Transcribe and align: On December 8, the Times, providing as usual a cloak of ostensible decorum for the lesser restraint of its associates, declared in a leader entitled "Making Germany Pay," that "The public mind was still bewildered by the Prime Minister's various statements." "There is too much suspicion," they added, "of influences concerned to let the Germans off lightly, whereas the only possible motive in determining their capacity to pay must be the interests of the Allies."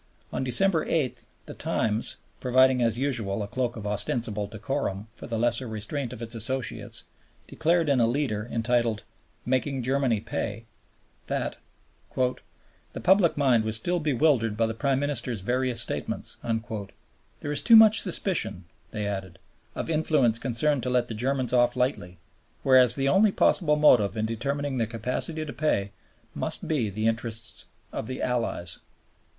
On 0.33 0.43
December 0.43 0.83
8, 0.83 1.25
the 1.45 1.53
Times, 1.53 2.17
providing 2.39 2.81
as 2.81 2.97
usual 2.97 3.43
a 3.43 3.47
cloak 3.47 3.75
of 3.75 3.85
ostensible 3.85 4.47
decorum 4.47 5.09
for 5.13 5.27
the 5.27 5.37
lesser 5.37 5.67
restraint 5.67 6.11
of 6.11 6.23
its 6.23 6.33
associates, 6.33 7.03
declared 7.47 7.87
in 7.87 7.99
a 7.99 8.07
leader 8.07 8.49
entitled 8.51 9.03
"Making 9.45 9.83
Germany 9.83 10.19
Pay," 10.19 10.65
that 11.27 11.57
"The 12.17 12.99
public 13.03 13.37
mind 13.37 13.63
was 13.63 13.75
still 13.75 13.99
bewildered 13.99 14.57
by 14.57 14.65
the 14.65 14.73
Prime 14.73 14.99
Minister's 14.99 15.41
various 15.41 15.81
statements." 15.83 16.37
"There 17.41 17.51
is 17.51 17.61
too 17.61 17.75
much 17.75 18.01
suspicion," 18.01 18.63
they 18.89 19.05
added, 19.05 19.37
"of 19.75 19.87
influences 19.91 20.39
concerned 20.41 20.81
to 20.81 20.89
let 20.89 21.09
the 21.09 21.13
Germans 21.13 21.53
off 21.53 21.75
lightly, 21.75 22.17
whereas 22.63 22.95
the 22.95 23.07
only 23.07 23.31
possible 23.31 23.75
motive 23.75 24.17
in 24.17 24.25
determining 24.25 24.79
their 24.79 24.87
capacity 24.87 25.45
to 25.45 25.53
pay 25.53 25.91
must 26.33 26.67
be 26.67 26.89
the 26.89 27.05
interests 27.05 27.67
of 27.91 28.07
the 28.07 28.19
Allies." 28.23 28.79